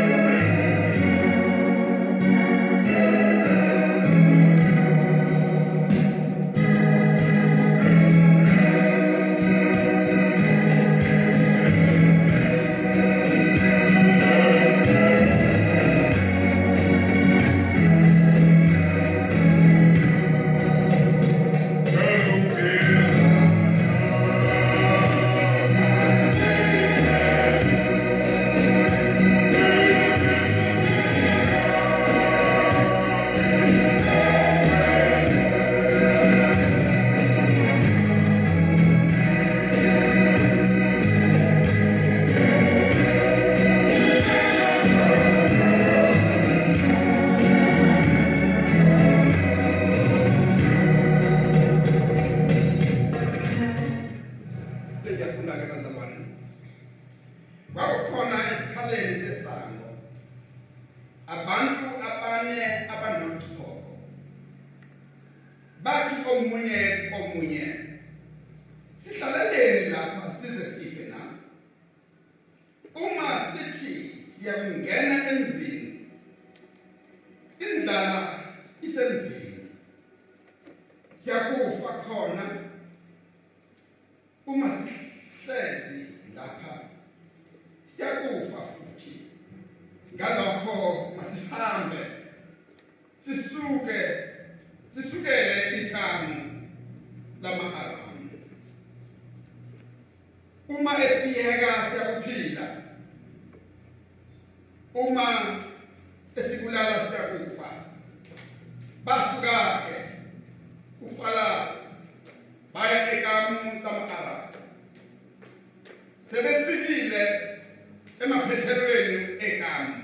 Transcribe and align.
eceleni 118.81 119.37
ehambi 119.41 120.01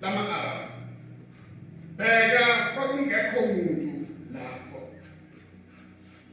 lama-arab. 0.00 0.70
Bheka 1.96 2.46
kwakungekho 2.74 3.40
muntu 3.46 4.06
lapho. 4.34 4.80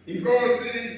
Inkosi 0.08 0.97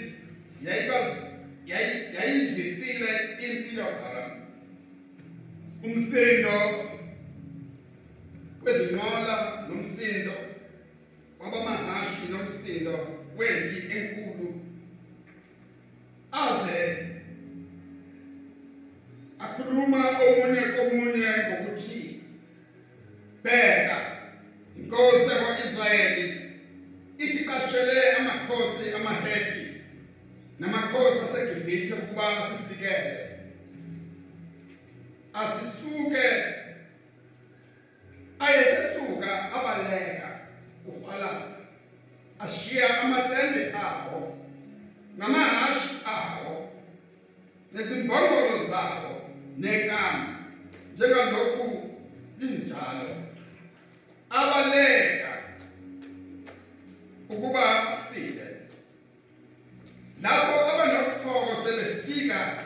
befika 62.10 62.66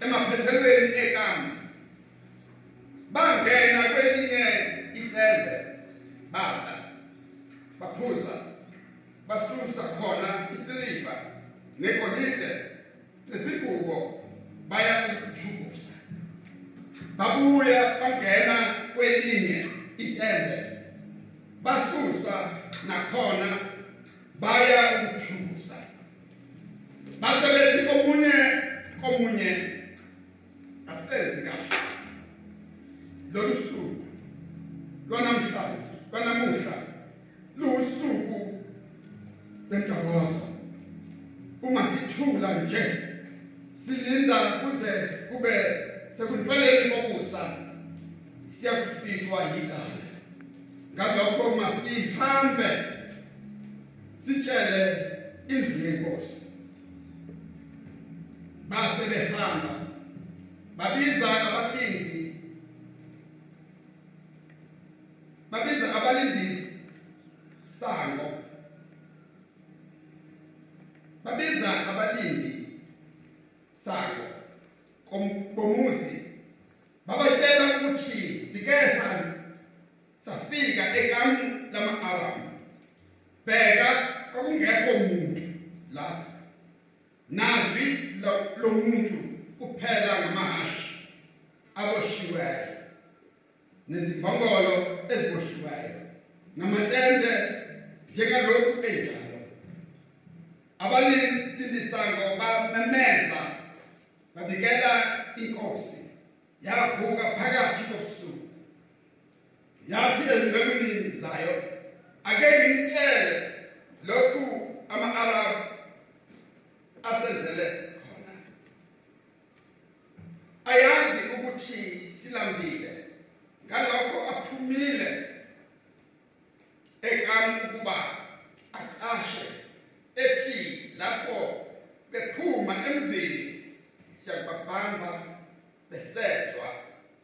emaphethelweni 0.00 0.88
egama 0.98 1.57
babiza 60.88 61.28
abalindi 61.48 62.32
babiza 65.50 65.86
abalindi 65.96 66.48
sango. 67.78 68.28
Babiza 71.24 71.70
abalindi 71.92 72.52
sango. 73.84 74.27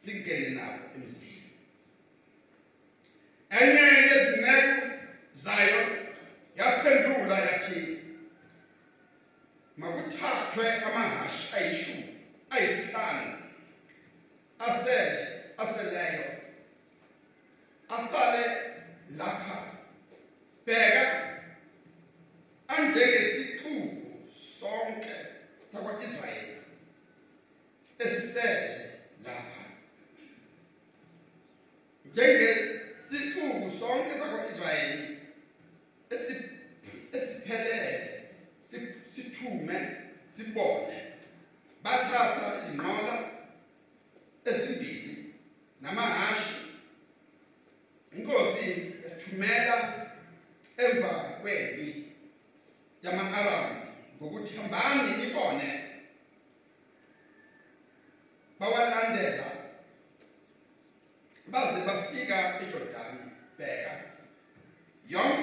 Singene 0.04 0.50
nabo 0.56 0.78
emzini 0.96 1.33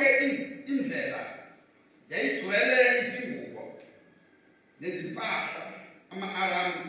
yonke 0.02 0.24
in- 0.24 0.42
indlela 0.66 1.24
yayigcwele 2.10 2.94
izingubo 3.00 3.68
nezimpahla 4.80 5.68
ama-aramu 6.10 6.86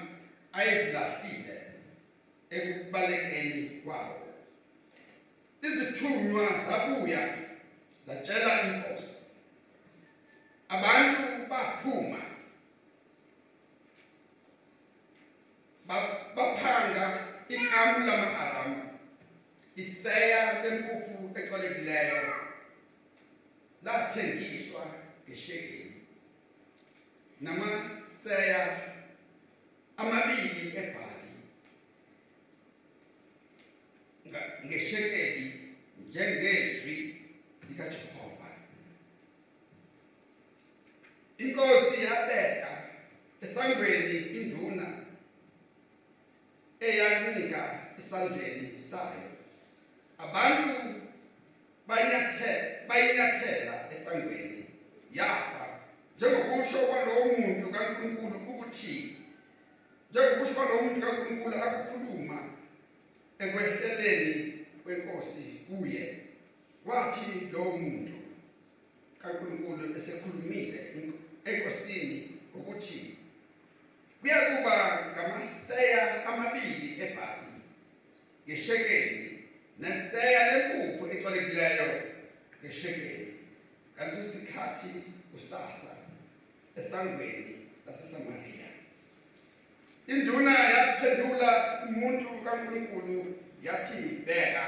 ayezilahlile 0.52 1.60
ekubalekeni 2.50 3.68
kwawo. 3.82 4.28
Izithunywa 5.62 6.54
zabuya 6.64 7.26
zatshela 8.06 8.58
inkosi. 8.60 9.14
Abantu 10.68 11.42
baphuma 11.48 12.20
ba- 15.84 16.04
baphanga 16.34 17.12
ikamu 17.48 18.00
lama-aramu 18.00 18.84
iseya 19.76 20.54
lempuphu 20.62 21.30
exolekileyo 21.34 22.18
lathengiswa 24.16 24.86
ngeshekeli 25.28 25.92
namaseya 27.40 28.62
amabili 29.96 30.68
ebhali 30.76 31.32
nga- 34.28 34.52
ngeshekeli 34.66 35.72
njengezwi 36.08 36.96
likaJehova 37.68 38.48
inkosi 41.38 42.04
yabeka 42.04 42.70
esangweni 43.40 44.18
induna 44.40 44.86
eyancika 46.80 47.62
esandleni 48.00 48.82
sayo 48.90 49.30
abantu 50.18 51.00
banyathe 51.86 52.52
bayinyathela 52.88 53.74
esangweni 53.94 54.64
yafa 55.12 55.62
njengokusho 56.16 56.78
kwalowo 56.86 57.26
muntu 57.38 57.70
kaNkulunkulu 57.70 58.36
ukuthi 58.38 59.16
njengokusho 60.10 60.54
kwalowo 60.54 60.82
muntu 60.82 61.00
kaNkulunkulu 61.06 61.56
akukhuluma 61.56 62.38
ekwehleleni 64.02 64.64
kwenkosi 64.82 65.40
kuye 65.68 66.18
wathi 66.84 67.48
lowo 67.52 67.76
muntu 67.76 68.12
kaNkulunkulu 69.22 69.96
esekhulumile 69.96 70.80
enkosini 71.44 72.18
ukuthi 72.54 73.16
kuyakuba 74.20 74.74
ngamaseya 75.12 76.26
amabili 76.26 77.02
ebhali 77.02 77.52
ngeshekeli 78.46 79.46
neseya 79.78 80.42
lempuphu 80.50 81.04
exolekileyo 81.12 81.88
ngeshekeli. 82.64 83.32
Ngaleso 83.94 84.30
sikhathi 84.32 84.90
kusasa 85.32 85.92
esangweni 86.76 87.56
laseSamariya. 87.86 88.68
Induna 90.06 90.54
yaphendula 90.74 91.50
umuntu 91.88 92.28
kaNkulunkulu 92.44 93.42
yathi 93.62 94.02
bheka 94.26 94.64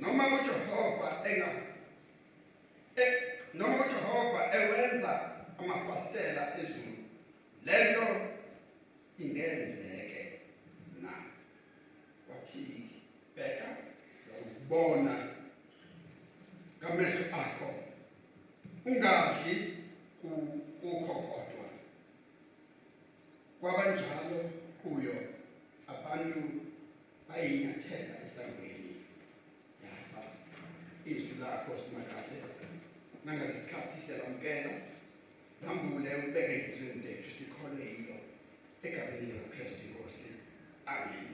noma 0.00 0.24
uJehova 0.36 1.30
enga 1.30 1.50
e- 2.96 3.38
noma 3.54 3.86
uJehova 3.86 4.40
ewenza 4.58 5.12
amafastela 5.58 6.42
ezulu 6.60 6.96
lento 7.64 8.06
ingenzeke 9.18 10.40
na. 11.02 11.12
Wathi 12.28 12.64
bheka 13.36 13.68
ukubona 14.40 15.14
ngamehlo 16.78 17.24
akho 17.42 17.68
ungadli 18.86 19.54
ku- 20.20 20.60
kukho 20.80 21.14
kodwa 21.14 21.66
kwabanjalo 23.60 24.50
kuyo 24.82 25.14
abantu 25.88 26.71
bayinyathela 27.32 28.14
esangweni 28.26 28.92
yafa 29.84 30.22
izwi 31.10 31.34
lakho 31.40 31.72
simakade 31.82 32.36
nangalesikhathi 33.24 33.96
siyalamkela 34.04 34.72
nambule 35.62 36.10
ubeke 36.16 36.54
ezinhlizweni 36.54 37.02
zethu 37.04 37.30
sikhole 37.36 37.84
yilo 37.92 38.16
egameni 38.86 39.26
likaKristu 39.32 39.82
inkosi 39.86 40.30
amen 40.86 41.28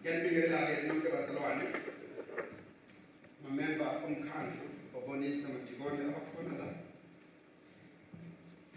Ngiyabingelela-ke 0.00 0.82
nonke 0.86 1.08
bazalwane 1.14 1.66
mamemba 3.42 3.86
omkhandlu 4.06 4.66
obonisa 4.96 5.48
namadikoni 5.48 6.00
abakhona 6.04 6.52
la 6.60 6.68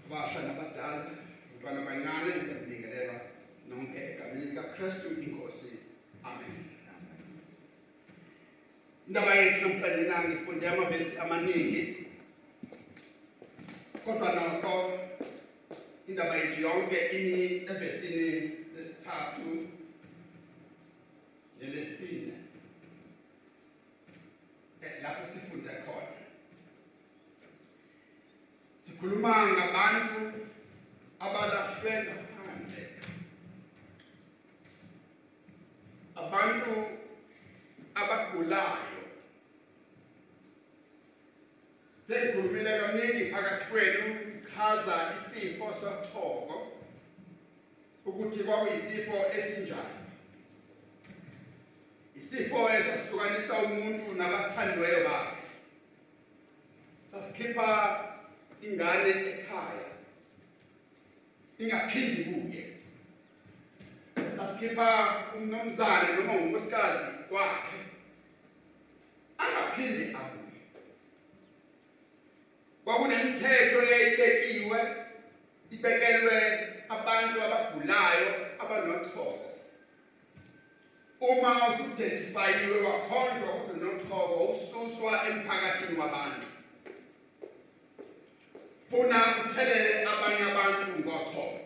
abasha 0.06 0.40
nabadala 0.48 1.12
abantwana 1.60 1.80
abancane 1.82 2.32
ngiyabingelela 2.36 3.16
nonke 3.70 4.00
egameni 4.12 4.46
likaKristu 4.50 5.08
inkosi 5.26 5.72
amen 6.30 6.56
indaba 9.18 9.36
yethu 9.36 9.68
namhlanje 9.70 10.10
nami 10.10 10.28
ngifunde 10.28 10.68
amavesi 10.68 11.18
amaningi 11.18 12.06
kodwa 14.06 14.30
nokho 14.36 15.00
indaba 16.08 16.36
yethu 16.38 16.62
yonke 16.62 17.00
imi 17.18 17.66
evesini 17.72 18.30
lesithathu 18.76 19.50
nelesine 21.60 22.34
Eh, 24.82 25.02
lapho 25.04 25.26
sifunde 25.34 25.74
khona. 25.86 26.22
Sikhuluma 28.86 29.34
ngabantu 29.54 30.22
abalahlwe 31.20 31.92
ngaphandle. 32.04 32.84
Abantu 36.16 36.74
abagulayo 37.96 39.07
Sengikhulumile 42.08 42.78
kaningi 42.78 43.24
phakathi 43.32 43.66
kwenu 43.72 44.42
chaza 44.56 44.96
isifo 45.16 45.74
sothoko 45.82 46.56
ukuthi 48.06 48.44
kwakuyisifo 48.44 49.16
esinjani. 49.38 50.04
Isifo 52.16 52.70
esasihlukanisa 52.72 53.54
umuntu 53.60 54.14
nabathandiweyo 54.16 55.04
bakhe. 55.04 55.44
Sasikhipha 57.12 57.70
ingane 58.62 59.10
ekhaya 59.10 59.90
ingaphindi 61.60 62.24
kuye. 62.24 62.64
Sasikhipha 64.38 64.90
umnomzane 65.36 66.16
noma 66.16 66.34
unkosikazi 66.34 67.12
kwakhe 67.30 67.80
angaphindi 69.38 70.04
abuye. 70.14 70.37
Kwakunemithetho 72.88 73.80
eyayibekiwe 73.84 74.80
ibekelwe 75.76 76.38
abantu 76.90 77.38
abagulayo 77.46 78.30
abanothoko 78.64 79.48
uma 81.22 81.52
usudesifayiwe 81.68 82.78
wakhonjwa 82.88 83.50
ukuthi 83.54 83.72
unothoko 83.80 84.40
ususwa 84.54 85.14
emphakathini 85.30 86.00
wabantu. 86.00 86.48
Funa 88.90 89.20
uthelele 89.42 89.94
abanye 90.06 90.44
abantu 90.52 90.88
ngothoko 91.02 91.60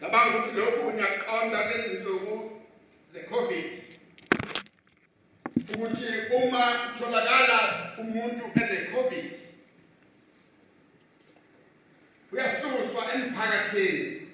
cabanga 0.00 0.38
ukuthi 0.38 0.58
lokhu 0.58 0.92
ngiyaqonda 0.92 1.60
lezinsuku 1.70 2.34
ze-covid. 3.12 3.85
Ukuthi 5.74 6.06
uma 6.36 6.62
kutholakala 6.62 7.58
umuntu 7.98 8.44
ene-covid 8.60 9.32
uyasuswa 12.32 13.02
emphakathini. 13.14 14.28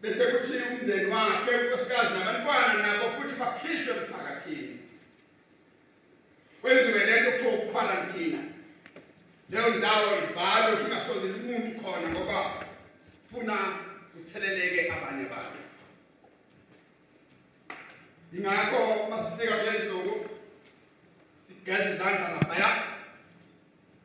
Bese 0.00 0.24
kuthi 0.26 0.56
umndeni 0.72 1.10
wakhe 1.12 1.50
unkosikazi 1.56 2.14
nabantwana 2.14 2.82
nabo 2.82 3.04
futhi 3.16 3.34
bakhishwe 3.40 3.92
emphakathini. 3.96 4.78
Kwenziwe 6.60 7.04
lento 7.06 7.30
kuthiwa 7.30 7.54
ukukhwarantina. 7.54 8.38
Leyo 9.50 9.68
ndawo 9.78 10.08
ivalwe 10.24 10.76
kungasondeli 10.76 11.34
umuntu 11.40 11.80
khona 11.80 12.08
ngoba 12.08 12.38
funa 13.30 13.56
kutheleleke 14.12 14.80
abanye 14.92 15.26
abantu. 15.28 15.53
Ingakho 18.34 19.08
masifika 19.10 19.56
kulenzuku 19.56 20.28
sigeza 21.46 21.90
izandla 21.90 22.28
laphaya 22.34 22.70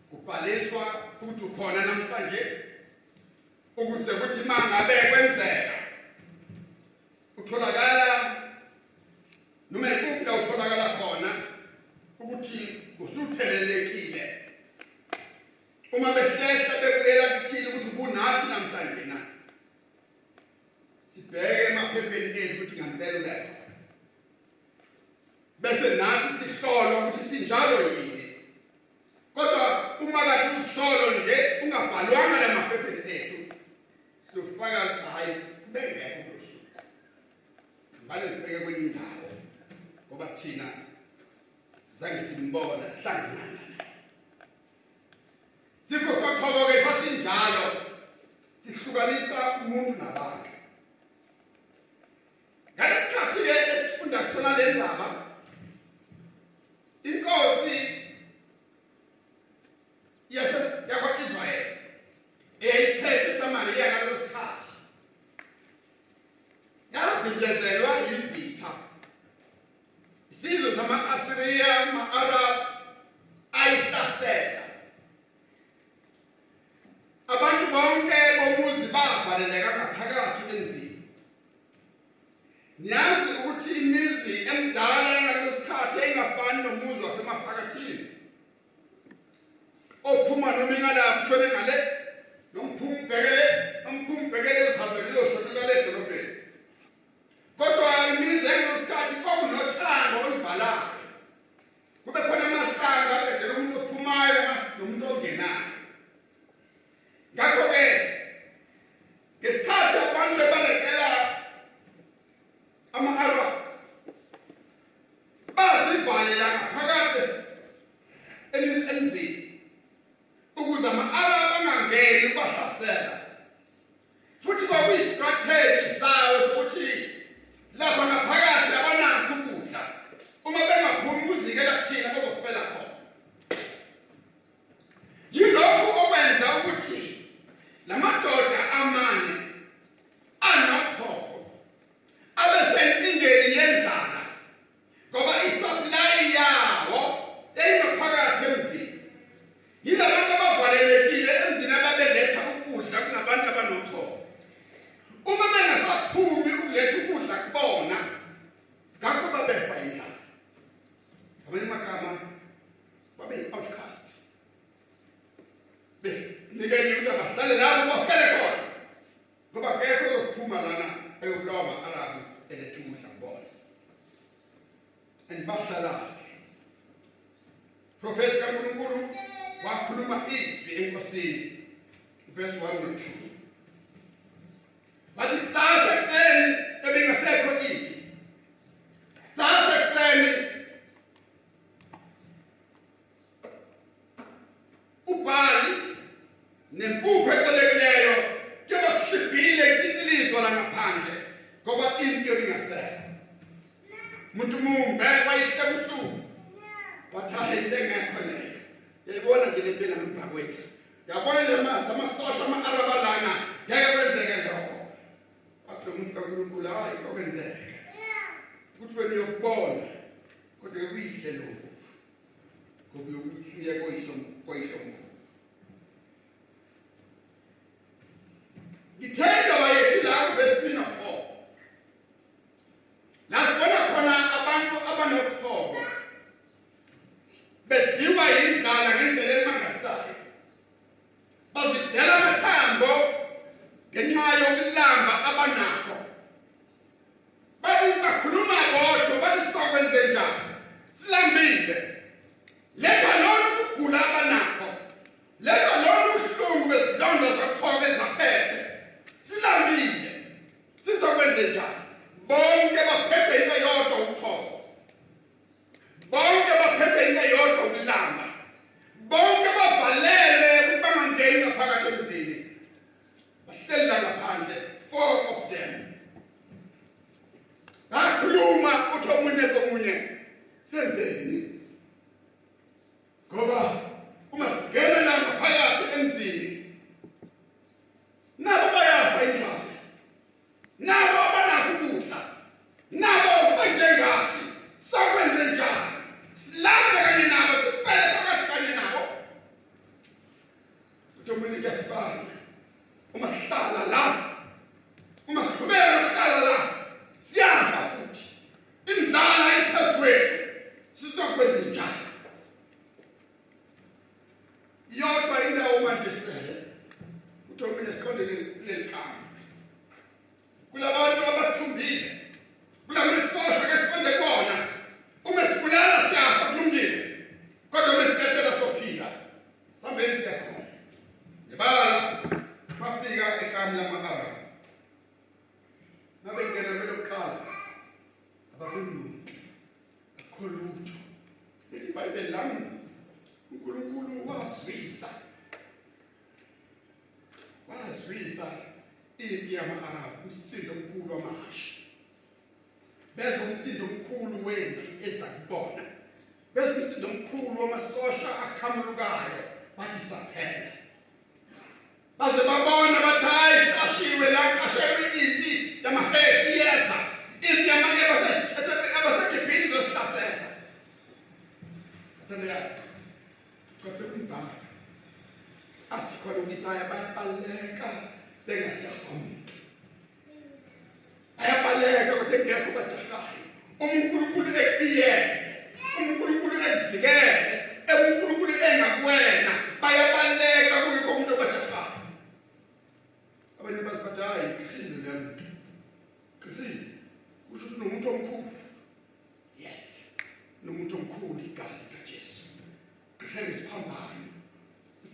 kubhaliswa 0.10 0.84
ukuthi 1.22 1.44
ukhona 1.46 1.86
namhlanje 1.86 2.42
ukuze 3.78 4.12
kuthi 4.14 4.48
mangabe 4.48 4.96
kwenzeka 5.10 5.74
utholakala 7.38 8.36
noma 9.72 9.88
ikuphi 9.94 10.26
la 10.26 10.34
utholakala 10.34 10.90
khona 10.98 11.32
ukuthi 12.20 12.62
usuthelelekile 13.00 14.24
uma 15.92 16.14
behlehla 16.14 16.74
bekuyela 16.82 17.40
kuthile 17.40 17.68
ukuthi 17.68 17.96
kunathi 17.98 18.48
namhlanje 18.48 19.06
na 19.06 19.18
sibheke 21.14 21.64
emaphepheni 21.64 22.40
ethu 22.40 22.56
ukuthi 22.56 22.82
ngempela 22.82 23.20
lekho 23.20 23.59
bese 25.62 25.96
nathi 25.96 26.34
sihlolo 26.40 27.00
ukuthi 27.00 27.30
sinjalo 27.30 27.78
yini. 27.82 28.36
Kodwa 29.36 29.66
uma 30.00 30.22
kade 30.28 30.50
uhlolo 30.60 31.12
nje 31.20 31.38
ungabhalwanga 31.64 32.48
la 32.48 32.56
maphepheni 32.56 33.12
ethu 33.16 33.40
sofaka 34.34 34.80
hayi 35.14 35.36
bengekho 35.74 36.32
kusuku 36.32 36.82
ngale 38.06 38.26
ngibeke 38.30 38.60
kwenye 38.60 38.80
indawo 38.80 39.30
ngoba 40.08 40.28
thina 40.28 40.68
zange 42.00 42.22
simbona 42.28 42.86
sihlangana 42.96 43.46
naye. 43.56 43.78
Sifo 45.90 46.12
soqhobo-ke 46.22 46.84
sasinjalo 46.84 47.66
sihlukanisa 48.64 49.40
umuntu 49.66 50.04
nabantu. 50.04 50.49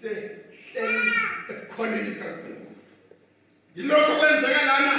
sisehleli 0.06 1.12
ekukholeni 1.50 2.16
kaNkulunkulu 2.20 2.76
yilokho 3.76 4.14
kwenzeka 4.20 4.62
lana. 4.70 4.94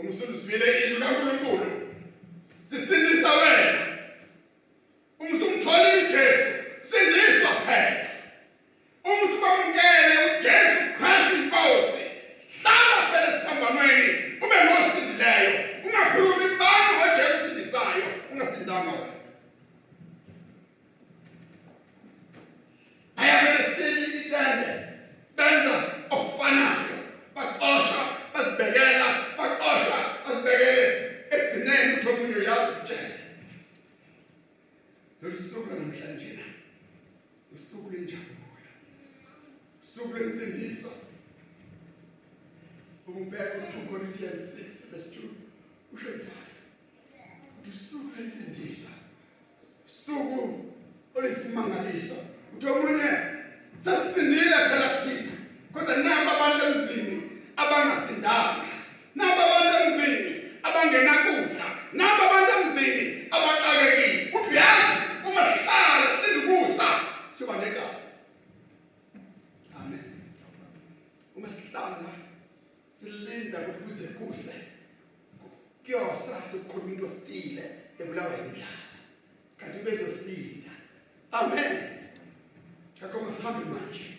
umsindisi 0.00 0.46
vile 0.46 0.66
izwi 0.82 0.98
likaNkulunkulu 0.98 1.79
Uma 71.40 71.48
sihlala 71.48 72.12
silinda 73.00 73.58
ukuze 73.68 74.06
kuse 74.08 74.54
kuyosa 75.84 76.36
into 76.88 77.06
ofile 77.06 77.64
ebulawa 77.98 78.34
yindlala 78.34 78.98
kanti 79.58 79.78
bezosinda 79.84 80.72
amen. 81.32 81.76
Ngakho 82.98 83.18
masihambe 83.24 83.64
manje 83.72 84.10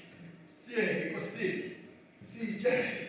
siye 0.62 0.82
enkosini 1.02 1.70
siyitshele 2.32 3.08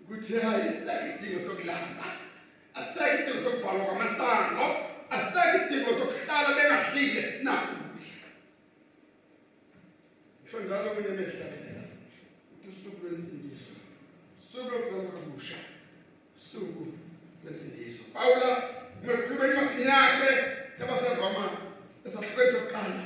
ukuthi 0.00 0.34
hayi 0.34 0.68
aseke 0.68 1.08
isidingo 1.08 1.40
sokulamba 1.46 2.06
aseke 2.74 3.14
isidingo 3.16 3.40
sokubhalwa 3.44 3.84
kwamasango 3.84 4.66
aseke 5.10 5.56
isidingo 5.58 5.94
sokuhlala 5.98 6.50
bengadlile 6.56 7.22
nakudla 7.44 8.20
ngisho 10.42 10.60
njalo 10.60 10.90
ukuthi 10.90 11.22
usuku 11.22 11.69
lwensindiso 13.02 13.74
usuku 14.42 14.70
lokuzalwa 14.70 15.12
kabusha 15.12 15.58
usuku 16.40 16.82
lwensindiso 17.44 18.02
pawula 18.14 18.50
umekhuluma 19.02 19.44
encwadini 19.46 19.86
yakhe 19.90 20.30
yabaseroma 20.80 21.44
esafredo 22.06 22.58
kuqala 22.60 23.02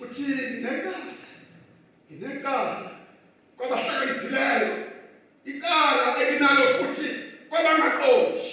uthi 0.00 0.24
ngenkala 0.60 1.12
nginenkala 2.10 2.90
kwabahlakaniphileyo 3.56 4.72
ikala 5.44 6.04
elinalo 6.22 6.64
futhi 6.78 7.08
kwabangaqondi 7.48 8.46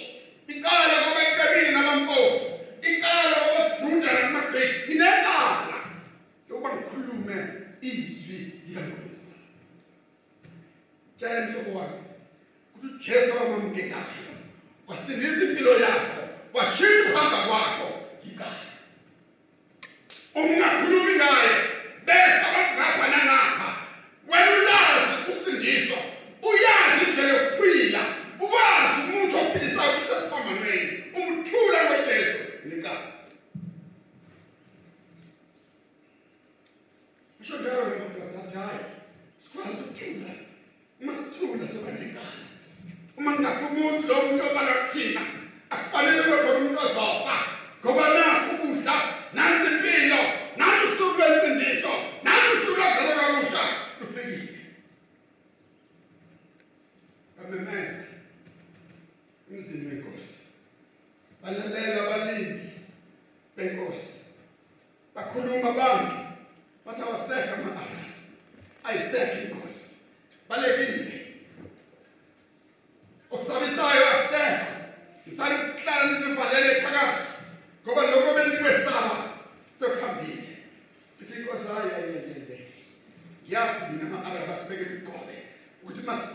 ikala 0.52 0.94
kwabayiqebile 1.04 1.70
nabampofu 1.76 2.46
ikala 2.90 3.36
kwabajuda 3.44 4.10
namagreki 4.22 4.78
nginenkala 4.86 5.76
yokuba 6.48 6.68
ngikhulume 6.74 7.36
izwi 7.90 8.38
likankulunkulu 8.66 9.07
tshela 11.18 11.40
mhlobo 11.40 11.74
wami 11.78 11.92
ukuthi 12.74 12.94
ujesu 12.96 13.32
wamamukelayo 13.36 14.34
wasindisa 14.86 15.42
impilo 15.44 15.78
yakho 15.78 16.28
washintsha 16.54 17.10
uhamba 17.12 17.38
kwakho 17.38 17.57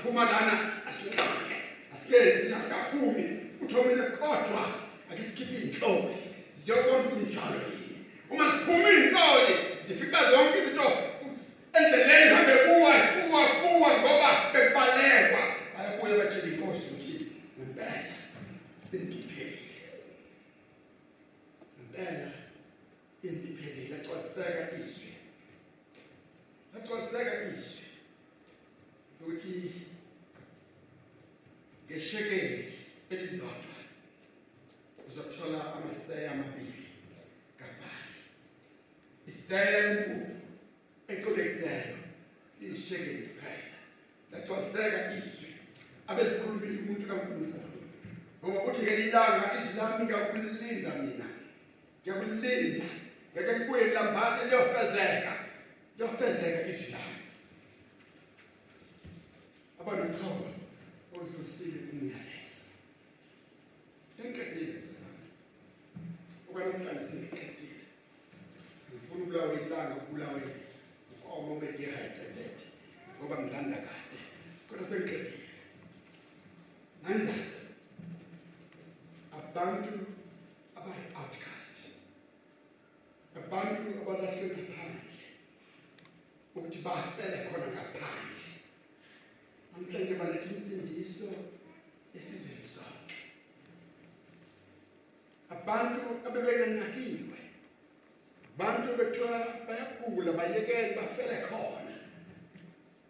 siphuma 0.04 0.26
lana 0.26 0.84
asinqake 0.90 1.56
asikenzi 1.94 2.54
asikaphumi 2.54 3.40
uthomile 3.62 4.04
kodwa 4.04 4.64
ake 5.12 5.24
sikhiphe 5.24 5.56
iy'nhloli 5.58 6.16
ziyobona 6.64 6.98
ukuthi 6.98 7.26
njalo 7.32 7.60
yini. 7.72 7.98
Uma 8.30 8.46
siphuma 8.52 8.90
iy'nhloli 8.90 9.56
zifika 9.88 10.32
zonke 10.32 10.58
izinto 10.60 10.88
endleleni 11.74 12.36
hambe 12.36 12.54
kuwa 12.66 12.94
kuwa 13.14 13.48
kuwa 13.48 13.90
ngoba 14.00 14.32
bekubalekwa 14.54 15.42
bayabuya 15.78 16.16
batshela 16.18 16.48
inkosi 16.48 16.88
ukuthi 16.92 17.28
ngempela 17.58 18.16
bengiphelile 18.92 19.60
ngempela 21.76 22.32
bengiphelile 23.22 23.90
lagcwaliseka 23.92 24.64
izwi 24.80 25.14
lagcwaliseka 26.74 27.34
izwi 27.44 27.84
ukuthi 29.22 29.84
ngeshekeli 31.94 32.74
elilodwa 33.10 33.76
uzothola 35.08 35.74
amaseya 35.74 36.32
amabili 36.32 36.86
kabali 37.60 38.14
iseya 39.28 39.78
enkulu 39.92 40.36
ecolekileyo 41.08 41.98
iyishekeli 42.62 43.22
kuphela 43.28 43.78
lagcwaliseka 44.32 45.00
izwi 45.18 45.52
abelikhulumile 46.08 46.78
umuntu 46.82 47.08
kankulunkulu 47.10 47.80
ngoba 48.40 48.60
uthi 48.68 48.82
ngelilanga 48.84 49.48
izwi 49.58 49.74
lami 49.78 50.04
ngiyakulinda 50.06 50.92
mina 51.02 51.28
ngiyakulinda 52.02 52.88
ngeke 53.32 53.54
kubuye 53.60 53.86
lambane 53.96 54.42
liyofezeka 54.50 55.34
liyofezeka 55.98 56.60
izwi 56.72 56.88
lami 56.96 57.22
abanotholo 59.80 60.54
oludlulisile 61.14 61.80
umyalezo 61.94 62.62
engiqedile 64.20 64.74
msebenzi 64.82 65.30
ngoba 66.44 66.60
namhlanje 66.66 67.06
sengiqedile 67.10 67.82
ukulawa 69.34 69.62
ilanga 69.62 69.96
ukulawa 69.96 70.42
ukoma 71.12 71.54
ube-dehydrated 71.54 72.54
ngoba 73.18 73.36
ngilanda 73.42 73.78
kade. 73.88 74.18
Kodwa 74.70 74.86
sengiqedile 74.90 75.50
nanda 77.04 77.36
abantu 79.40 79.94
abayi-outcast 80.78 81.78
abantu 83.42 83.90
abalahlwe 84.02 84.46
ngaphandle 84.54 85.18
ukuthi 86.56 86.78
bafele 86.86 87.38
khona 87.50 87.68
ngaphandle. 87.74 88.46
Namhlanje 89.72 90.14
baletha 90.20 90.50
insindiso 90.54 91.28
esizweni 92.16 92.68
sonke. 92.76 93.18
Abantu 95.56 96.02
abebengenakiwe 96.28 97.33
abantu 98.56 98.98
bethiwa 98.98 99.48
bayagula 99.68 100.32
bayekele 100.32 100.96
bafele 100.96 101.38
khona. 101.48 101.96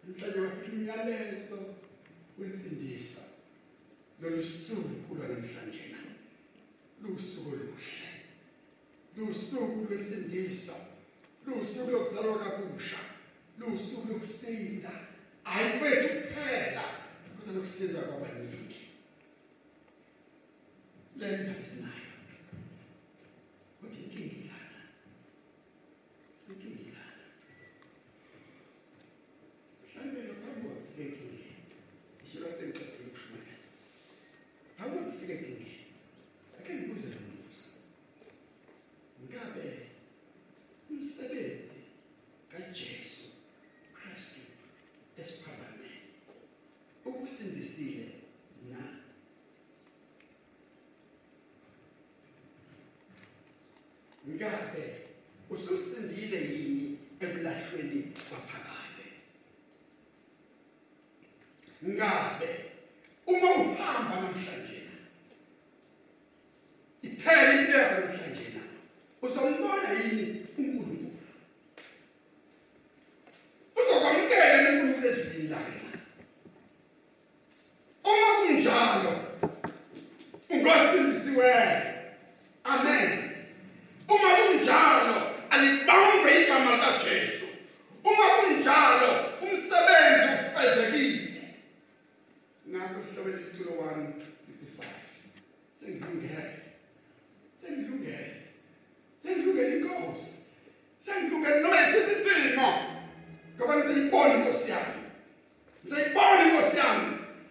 Namhlanje 0.04 0.40
baphiwa 0.40 0.72
umyalezo 0.72 1.58
wensindiso 2.38 3.22
lolu 4.20 4.44
suku 4.44 5.14
lwanamhlanje 5.14 5.84
na 5.92 6.00
lusuku 7.02 7.48
oluhle. 7.48 8.08
Lusuku 9.16 9.86
lwensindiso 9.88 10.76
lusuku 11.46 11.90
lokuzalwa 11.90 12.38
kabusha. 12.38 12.98
Lusuku 13.58 14.08
lokusinda. 14.08 14.90
Hayi 15.42 15.78
kwethu 15.78 16.08
kuphela 16.08 16.84
kodwa 17.36 17.54
lokusinda 17.54 18.00
kwabaningi. 18.00 18.80
Le 21.16 21.36
ndaba 21.36 22.03
ile 56.34 56.63
seyibona 103.84 104.34
inkosi 104.34 104.70
yami. 104.70 105.00
Seyibona 105.88 106.42
inkosi 106.44 106.76
yami. 106.76 107.06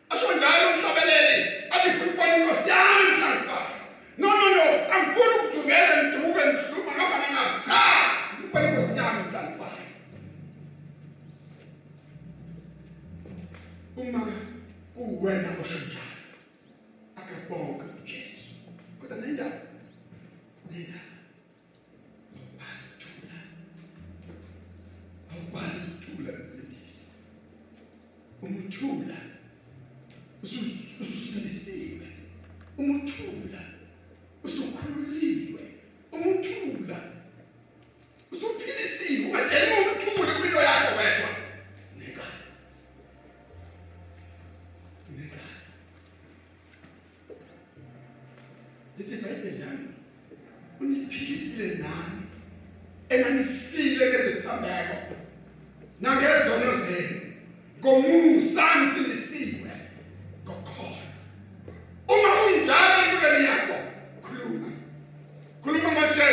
Asho 0.09 0.27
njalo 0.37 0.65
umhlabeleli 0.73 1.37
athi 1.73 1.89
seyibona 1.99 2.37
inkosi 2.37 2.69
yami 2.69 3.05
sankfana 3.21 3.75
no 4.17 4.27
no 4.39 4.47
no 4.55 4.65
angifuni 4.93 5.33
ukudumela 5.39 5.95
ngiduke 6.03 6.41
ngihluma 6.47 6.91
ngapha 6.97 7.17
nangapha. 7.21 7.59
Cha 7.67 7.81
seyibona 8.37 8.67
inkosi 8.69 8.97
yami 8.99 9.23
sankfana 9.33 9.83
uma 13.97 14.21
kuwena 14.95 15.49
குடும்பத்தை 65.65 66.32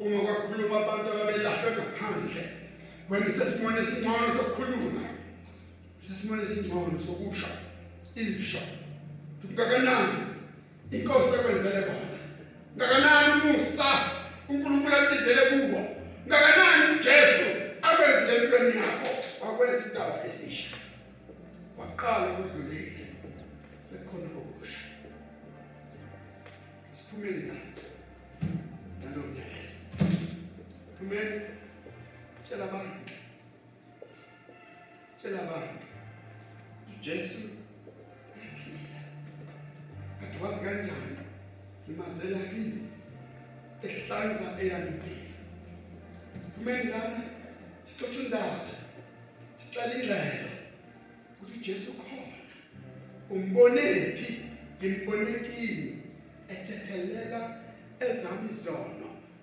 ungokakhuluma 0.00 0.76
abantu 0.80 1.08
ababelahlwe 1.12 1.70
ngaphandle 1.76 2.42
wena 3.10 3.26
usesimone 3.30 3.78
esingcono 3.84 4.26
sokukhuluma 4.36 5.02
usesimone 6.00 6.42
esingcono 6.46 6.98
sokusha 7.06 7.48
isha 8.16 8.62
ngakanani 9.52 10.20
inkosi 10.96 11.34
ekwenzele 11.38 11.80
bona 11.88 12.18
ngakanani 12.76 13.32
umusa 13.40 13.88
uNkulunkulu 14.48 14.94
abizele 14.96 15.42
kuwo 15.50 15.80
ngakanani 16.28 16.84
uJesu 16.94 17.46
akwenzele 17.88 18.32
empilweni 18.36 18.74
yakho 18.80 19.10
wakwenza 19.40 19.84
indaba 19.86 20.14
esisha 20.28 20.76
waqala 21.78 22.26
ukudlulile 22.32 23.04
sekukhona 23.88 24.28
okusha 24.40 24.80
siphumele 26.96 27.42
lapho 27.48 27.69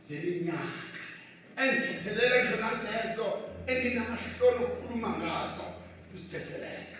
zeminyaka 0.08 1.02
engithetheleleke 1.62 2.56
ngalezo 2.62 3.28
enginamahlolo 3.72 4.63
okukhuluma 4.65 5.10
ngazo. 5.20 5.67
Uzithetheleka. 6.13 7.00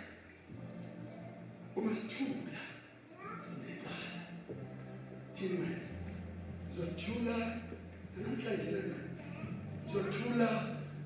Uma 1.76 1.92
sithula 1.96 2.60
sinecala 3.48 4.10
thina 5.36 5.70
zothula 6.76 7.38
namhlanje 8.18 8.72
lena 8.76 9.00
zothula 9.94 10.50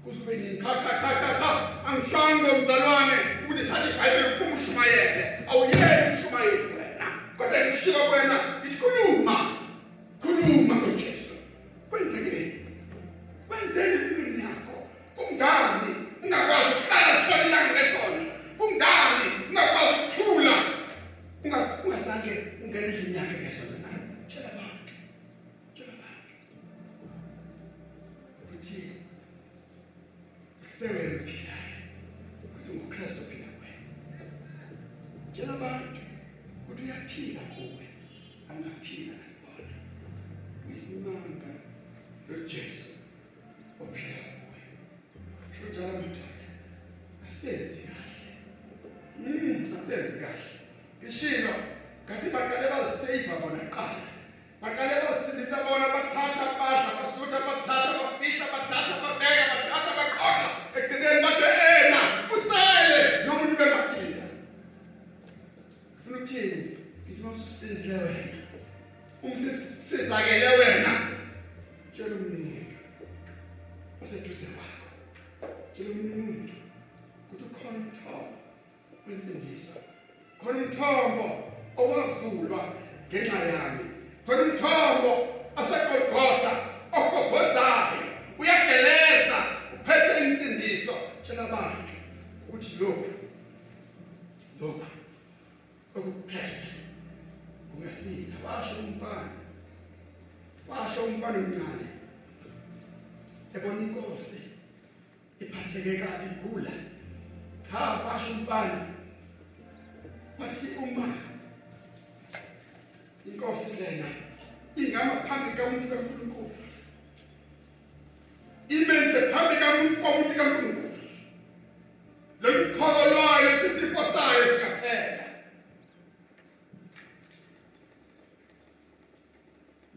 kusube 0.03 0.33
nenkhakhakhakha 0.41 1.51
angishanga 1.87 2.49
mzalwane 2.59 3.17
ukuthi 3.43 3.63
thathi 3.69 3.89
ibhayibheli 3.93 4.35
kumshumayele 4.39 5.23
awuyeke 5.49 5.89
umshumayeli 6.09 6.65
wena 6.75 7.07
kodwa 7.37 7.57
ngishiya 7.65 8.01
kwena 8.09 8.30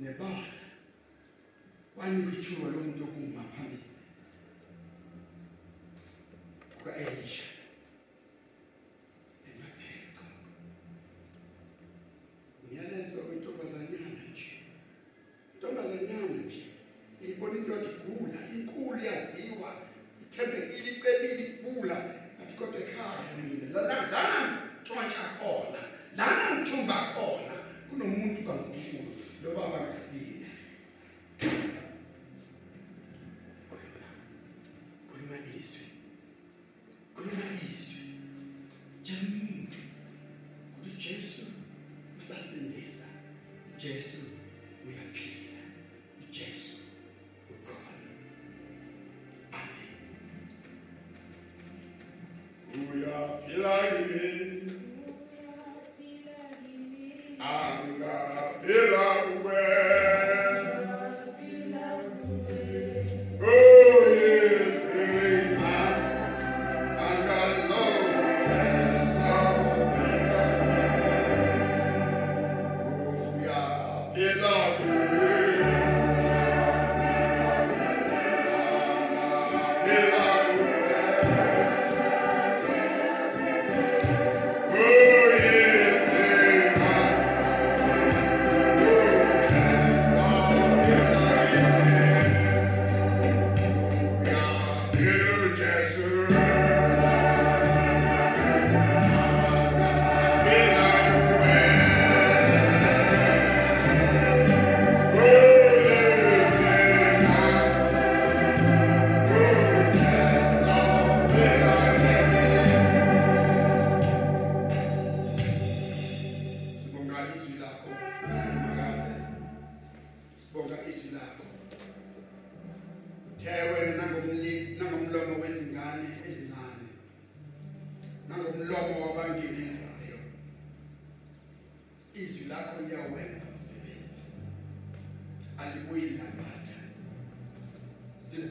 nebala 0.01 0.45
wanika 1.97 2.31
ithuba 2.37 2.67
lomuntu 2.75 3.03
okuma 3.05 3.43
phambili 3.55 3.94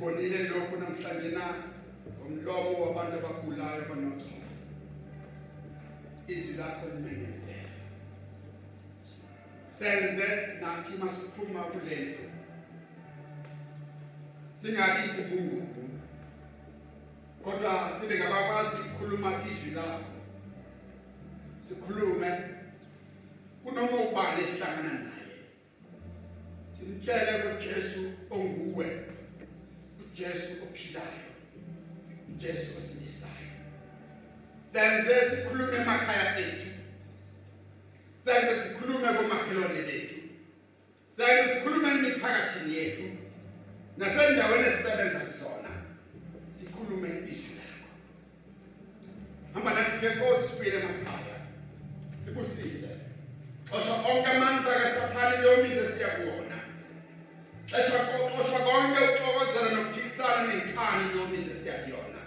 Sibonile 0.03 0.49
lokho 0.49 0.75
namhlanje 0.77 1.29
na 1.31 1.45
ngomlomo 2.19 2.71
wabantu 2.83 3.15
abagulayo 3.17 3.81
banotholo. 3.89 4.49
Izwi 6.27 6.53
lakho 6.57 6.85
limengezela. 6.91 7.71
senze 9.77 10.27
nathi 10.61 10.93
masiphuma 10.99 11.63
kulento. 11.71 12.25
Singabi 14.61 14.99
izibungubu 15.07 15.83
kodwa 17.43 17.73
sibe 17.95 18.19
ngabakwazi 18.19 18.75
ukukhuluma 18.81 19.29
izwi 19.51 19.71
lakho. 19.71 20.15
Sikhulume 21.67 22.29
kunoma 23.63 23.97
ubani 24.07 24.43
esihlangana 24.43 24.93
naye. 25.07 25.35
Simtshele 26.75 27.33
kuJesu 27.43 28.01
onguwe. 28.29 29.12
uJesu 30.13 30.63
ophilayo 30.63 31.29
uJesu 32.29 32.71
osindisayo 32.77 33.49
senze 34.71 35.29
sikhulume 35.29 35.77
emakhaya 35.77 36.37
ethu 36.39 36.69
senze 38.25 38.53
sikhulume 38.61 39.07
komakhelwane 39.17 39.81
bethu 39.89 40.19
senze 41.17 41.53
sikhulume 41.53 41.89
emiphakathini 41.89 42.75
yethu 42.77 43.07
nasendaweni 43.97 44.67
esisebenza 44.67 45.19
kusona 45.19 45.71
sikhulume 46.59 47.09
izwi 47.33 47.53
lakho 47.59 47.89
hamba 49.53 49.73
nathi 49.73 49.99
ke 50.01 50.09
nkosi 50.15 50.47
sifike 50.47 50.77
emakhaya 50.77 51.37
sibusise 52.25 52.91
xosha 53.69 53.93
onke 54.09 54.29
amandla 54.35 54.73
kasathane 54.81 55.37
leyomize 55.41 55.85
siya 55.93 56.07
kuwona 56.07 56.57
xesha 57.69 57.99
xosha 58.35 58.59
konke 58.67 58.99
ukuxokozela 59.05 59.69
nokuphikisana 59.75 60.02
nenkani 60.17 61.11
leyomize 61.11 61.53
siya 61.53 61.73
kuyona 61.73 62.19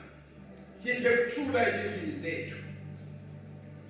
siphe 0.77 1.11
kuthula 1.17 1.67
ezindlini 1.69 2.15
zethu. 2.23 2.59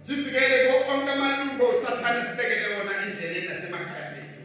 Sivikele 0.06 0.56
konke 0.86 1.10
amalungu 1.10 1.64
osathane 1.64 2.24
sibekele 2.24 2.76
wona 2.76 2.92
endleleni 3.02 3.46
nasemakhaya 3.46 4.10
bethu. 4.12 4.42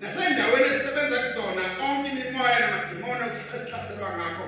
Nasendaweni 0.00 0.66
esisebenza 0.66 1.18
kuzona 1.24 1.62
onke 1.86 2.08
imimoya 2.10 2.60
namadimoni 2.60 3.22
esihlaselwa 3.54 4.10
ngakho 4.16 4.46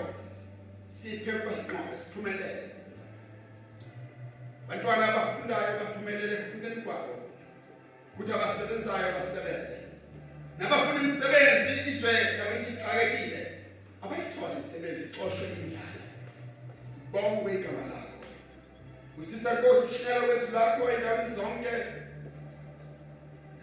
siphe 0.86 1.32
kwesiqondo 1.42 1.96
siphumelele. 1.98 2.64
Bantwana 4.68 5.04
abafundayo 5.08 5.72
baphumelele 5.80 6.34
ekufundeni 6.36 6.82
kwabo. 6.84 7.14
Ukuthi 8.14 8.32
abasebenzayo 8.32 9.08
basebenze. 9.16 9.77
Usisa 19.48 19.60
nkosi 19.60 19.94
ushiyela 19.94 20.20
kwezwi 20.26 20.52
lakho 20.52 20.90
endaweni 20.90 21.34
zonke 21.36 21.72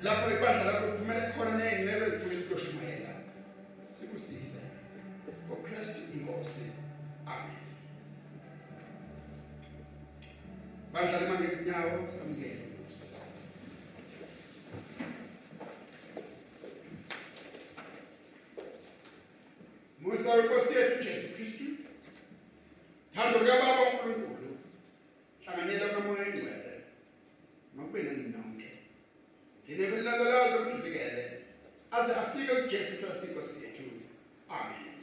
lapho 0.03 0.27
ibandla 0.35 0.71
lakho 0.71 0.85
liphumele 0.85 1.27
khona 1.33 1.51
ney'ngcebo 1.57 2.05
ezifuna 2.05 2.39
ukuyoshumayela 2.41 3.13
sikusise 3.97 4.61
ngokristu 5.47 6.01
inkosi 6.15 6.65
amen 7.33 7.61
bandla 10.93 11.17
lima 11.21 11.35
ngezinyawo 11.39 11.97
samukele 12.15 12.65
Nkosi. 12.71 13.07
musa 20.01 20.29
wenkosi 20.33 20.73
yethu 20.77 21.03
jesu 21.03 21.27
kristu 21.35 21.63
thando 23.15 23.39
likababa 23.39 23.83
unkulunkulu 23.89 24.34
hlanganela 25.45 25.89
kamoyeni 25.93 26.41
wena 26.45 26.73
makube 27.75 28.03
nonke 28.03 28.69
dinebelakalazo 29.65 30.57
umvikele 30.71 31.41
aze 31.91 32.13
afike 32.15 32.55
kujesu 32.61 32.93
kristu 33.01 33.25
inkosi 33.25 33.63
yethu 33.63 33.83
amen. 34.49 34.94